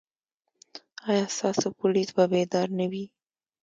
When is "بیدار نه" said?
2.31-2.85